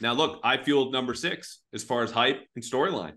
[0.00, 3.14] Now, look, I fueled number six as far as hype and storyline.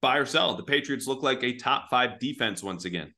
[0.00, 0.54] Buy or sell.
[0.54, 3.12] The Patriots look like a top five defense once again.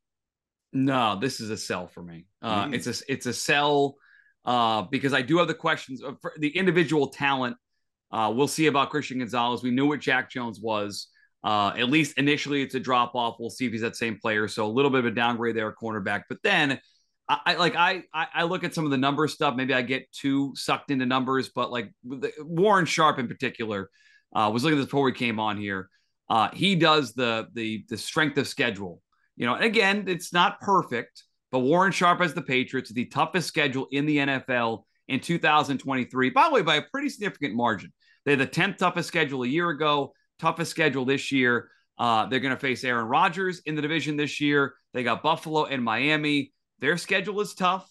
[0.73, 2.27] No, this is a sell for me.
[2.41, 2.75] Uh, mm.
[2.75, 3.97] It's a it's a sell
[4.45, 7.57] uh, because I do have the questions of the individual talent.
[8.11, 9.63] Uh, we'll see about Christian Gonzalez.
[9.63, 11.09] We knew what Jack Jones was.
[11.45, 13.37] Uh, at least initially, it's a drop off.
[13.39, 14.49] We'll see if he's that same player.
[14.49, 16.23] So a little bit of a downgrade there, cornerback.
[16.29, 16.81] But then,
[17.33, 19.57] I, I like I, I look at some of the number stuff.
[19.57, 23.91] Maybe I get too sucked into numbers, but like the, Warren Sharp in particular
[24.35, 25.89] uh, was looking at this before we came on here.
[26.29, 29.01] Uh, he does the the the strength of schedule.
[29.37, 33.49] You know, and again, it's not perfect, but Warren Sharp has the Patriots the toughest
[33.49, 36.31] schedule in the NFL in 2023.
[36.31, 37.93] By the way, by a pretty significant margin.
[38.25, 41.71] They had the 10th toughest schedule a year ago toughest schedule this year.
[41.99, 44.75] Uh, they're going to face Aaron Rodgers in the division this year.
[44.93, 46.53] They got Buffalo and Miami.
[46.83, 47.89] Their schedule is tough.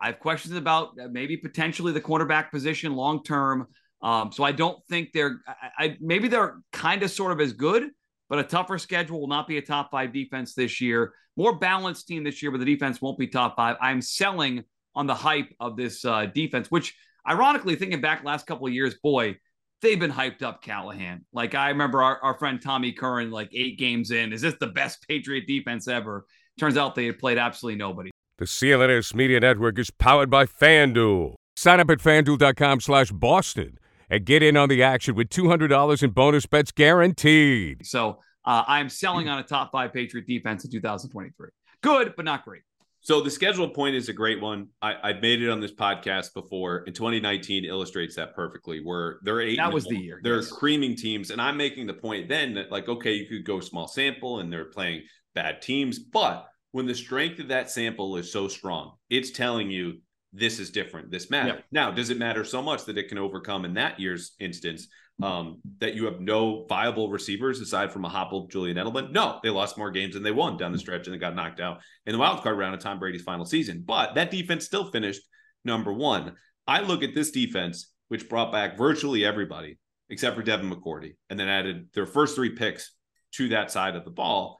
[0.00, 3.66] I have questions about uh, maybe potentially the quarterback position long term.
[4.02, 5.42] Um, so I don't think they're.
[5.46, 7.90] I, I maybe they're kind of sort of as good,
[8.30, 11.12] but a tougher schedule will not be a top five defense this year.
[11.36, 13.76] More balanced team this year, but the defense won't be top five.
[13.78, 14.64] I'm selling
[14.94, 16.96] on the hype of this uh, defense, which
[17.28, 19.36] ironically, thinking back last couple of years, boy,
[19.82, 21.26] they've been hyped up Callahan.
[21.34, 24.66] Like I remember our, our friend Tommy Curran, like eight games in, is this the
[24.68, 26.24] best Patriot defense ever?
[26.58, 28.09] Turns out they had played absolutely nobody.
[28.40, 31.34] The CLNS Media Network is powered by FanDuel.
[31.56, 36.10] Sign up at fanduel.com slash Boston and get in on the action with $200 in
[36.12, 37.84] bonus bets guaranteed.
[37.84, 41.50] So uh, I'm selling on a top five Patriot defense in 2023.
[41.82, 42.62] Good, but not great.
[43.02, 44.68] So the schedule point is a great one.
[44.80, 46.84] I, have made it on this podcast before.
[46.86, 48.82] In 2019 illustrates that perfectly.
[48.82, 49.58] Where they're eight.
[49.58, 50.18] That was the year.
[50.22, 50.50] They're yes.
[50.50, 53.86] creaming teams, and I'm making the point then that like, okay, you could go small
[53.86, 55.02] sample, and they're playing
[55.34, 60.00] bad teams, but when the strength of that sample is so strong, it's telling you
[60.32, 61.10] this is different.
[61.10, 61.54] This matters.
[61.54, 61.64] Yep.
[61.72, 64.86] Now, does it matter so much that it can overcome in that year's instance
[65.22, 69.12] um, that you have no viable receivers aside from a Hopple, Julian Edelman.
[69.12, 71.60] No, they lost more games than they won down the stretch and they got knocked
[71.60, 73.82] out in the wild card round of Tom Brady's final season.
[73.84, 75.20] But that defense still finished
[75.64, 76.36] number one.
[76.66, 79.78] I look at this defense, which brought back virtually everybody
[80.10, 82.92] except for Devin McCourty, and then added their first three picks
[83.32, 84.58] to that side of the ball,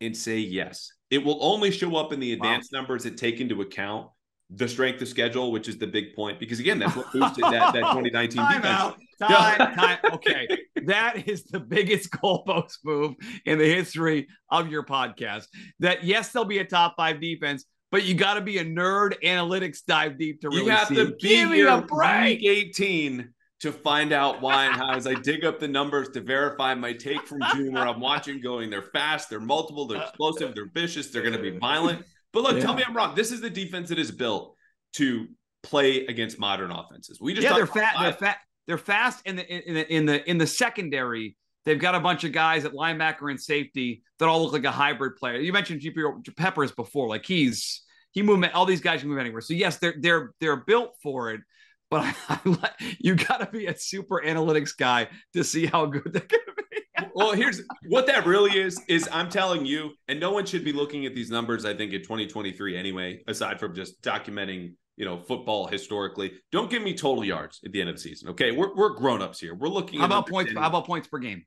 [0.00, 0.92] and say yes.
[1.10, 2.80] It will only show up in the advanced wow.
[2.80, 4.08] numbers that take into account
[4.50, 7.72] the strength of schedule, which is the big point, because again, that's what boosted that,
[7.72, 8.66] that 2019 time defense.
[8.66, 8.96] Out.
[9.20, 9.98] Time, time.
[10.14, 10.48] Okay,
[10.86, 15.44] that is the biggest goalpost move in the history of your podcast.
[15.78, 19.20] That yes, there'll be a top five defense, but you got to be a nerd
[19.22, 20.62] analytics dive deep to really.
[20.62, 22.42] You have see to be Give here a break.
[22.42, 23.28] 18
[23.60, 24.92] to find out why and how.
[24.92, 28.40] As I dig up the numbers to verify my take from June, where I'm watching,
[28.40, 32.04] going, they're fast, they're multiple, they're explosive, they're vicious, they're going to be violent.
[32.32, 32.62] But look, yeah.
[32.62, 33.14] tell me I'm wrong.
[33.14, 34.54] This is the defense that is built
[34.94, 35.26] to
[35.62, 37.20] play against modern offenses.
[37.20, 37.94] We just yeah, they're fat.
[38.00, 38.38] They're fat.
[38.66, 41.36] They're fast in the in the in the in the secondary.
[41.66, 44.70] They've got a bunch of guys at linebacker and safety that all look like a
[44.70, 45.38] hybrid player.
[45.38, 47.82] You mentioned GP Peppers before, like he's
[48.12, 49.40] he move all these guys can move anywhere.
[49.40, 51.40] So yes, they're they're they're built for it.
[51.90, 56.22] But I, you got to be a super analytics guy to see how good they're
[56.22, 56.70] going to be
[57.14, 60.72] well, here's what that really is is I'm telling you, and no one should be
[60.72, 65.18] looking at these numbers, I think, in 2023 anyway, aside from just documenting, you know,
[65.18, 66.32] football historically.
[66.52, 68.30] Don't give me total yards at the end of the season.
[68.30, 68.52] Okay.
[68.52, 69.54] We're we're grown-ups here.
[69.54, 71.44] We're looking how about points, how about points per game?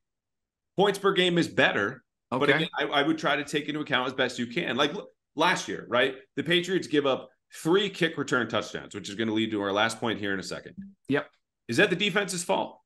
[0.78, 2.04] Points per game is better.
[2.32, 2.40] Okay.
[2.40, 4.76] But again, I, I would try to take into account as best you can.
[4.76, 4.92] Like
[5.36, 6.16] last year, right?
[6.36, 9.72] The Patriots give up three kick return touchdowns, which is going to lead to our
[9.72, 10.76] last point here in a second.
[11.10, 11.28] Yep.
[11.68, 12.80] Is that the defense's fault?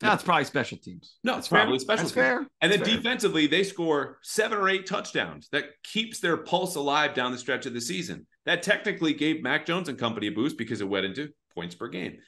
[0.00, 1.16] That's probably special teams.
[1.24, 2.26] No, it's probably special That's teams.
[2.26, 2.46] Fair.
[2.60, 2.96] And then fair.
[2.96, 5.48] defensively, they score seven or eight touchdowns.
[5.52, 8.26] That keeps their pulse alive down the stretch of the season.
[8.44, 11.88] That technically gave Mac Jones and company a boost because it went into points per
[11.88, 12.18] game.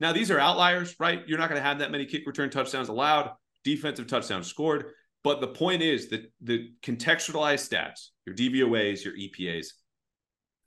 [0.00, 1.22] Now, these are outliers, right?
[1.26, 3.32] You're not going to have that many kick return touchdowns allowed,
[3.64, 4.92] defensive touchdowns scored.
[5.24, 9.66] But the point is that the contextualized stats, your DVOAs, your EPAs,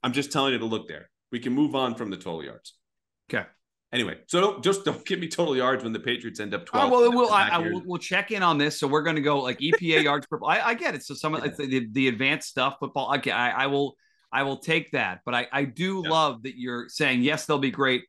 [0.02, 1.10] I'm just telling you to look there.
[1.32, 2.74] We can move on from the total yards.
[3.32, 3.46] Okay.
[3.92, 6.92] Anyway, so don't just don't give me total yards when the Patriots end up twelve.
[6.92, 8.78] Oh, well, we'll I, I will, we'll check in on this.
[8.78, 10.38] So we're going to go like EPA yards per.
[10.44, 11.02] I, I get it.
[11.02, 11.50] So some of yeah.
[11.58, 13.12] the, the advanced stuff, football.
[13.16, 13.96] Okay, I, I will
[14.32, 15.20] I will take that.
[15.24, 16.10] But I I do yeah.
[16.10, 18.04] love that you're saying yes, they'll be great.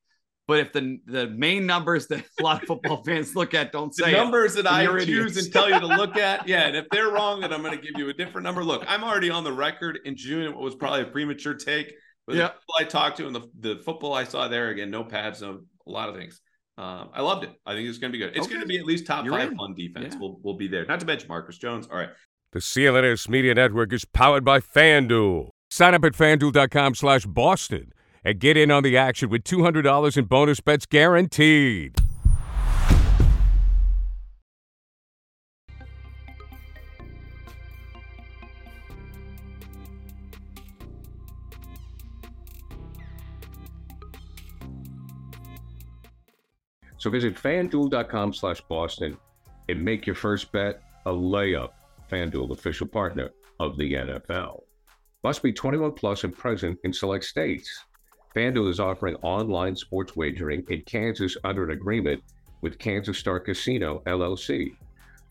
[0.52, 3.96] But if the the main numbers that a lot of football fans look at don't
[3.96, 6.76] say the numbers it, that I choose and tell you to look at, yeah, and
[6.76, 8.62] if they're wrong, then I'm going to give you a different number.
[8.62, 10.52] Look, I'm already on the record in June.
[10.52, 11.94] It was probably a premature take.
[12.28, 12.48] But yeah.
[12.48, 15.42] the people I talked to and the, the football I saw there again, no pads,
[15.42, 16.42] no a lot of things.
[16.78, 17.52] Um, I loved it.
[17.66, 18.36] I think it's going to be good.
[18.36, 18.56] It's okay.
[18.56, 19.58] going to be at least top You're five in.
[19.58, 20.16] fun defense.
[20.16, 20.20] Yeah.
[20.20, 20.86] We'll, we'll be there.
[20.86, 21.88] Not to mention Marcus Jones.
[21.90, 22.10] All right.
[22.52, 25.52] The CLNS Media Network is powered by FanDuel.
[25.70, 27.94] Sign up at FanDuel.com slash Boston
[28.24, 31.96] and get in on the action with $200 in bonus bets guaranteed.
[47.02, 49.18] So visit fanduel.com slash Boston
[49.68, 51.72] and make your first bet a layup.
[52.12, 54.62] FanDuel, official partner of the NFL.
[55.24, 57.86] Must be 21 plus and present in select states.
[58.36, 62.24] FanDuel is offering online sports wagering in Kansas under an agreement
[62.62, 64.76] with Kansas Star Casino, LLC.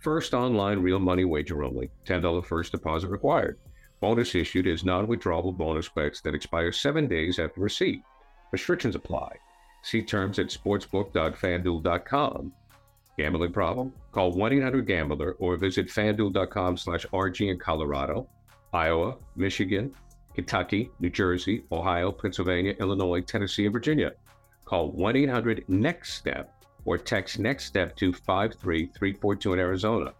[0.00, 3.58] First online real money wager only, $10 first deposit required.
[4.00, 8.02] Bonus issued is non withdrawable bonus bets that expire seven days after receipt.
[8.50, 9.36] Restrictions apply.
[9.82, 12.52] See terms at sportsbook.fanduel.com.
[13.18, 13.92] Gambling problem?
[14.12, 18.28] Call 1-800-GAMBLER or visit fanduel.com slash RG in Colorado,
[18.72, 19.92] Iowa, Michigan,
[20.40, 24.12] Kentucky, New Jersey, Ohio, Pennsylvania, Illinois, Tennessee, and Virginia.
[24.64, 26.50] Call 1-800-NEXT-STEP
[26.86, 30.14] or text NEXT STEP to 53342 in Arizona,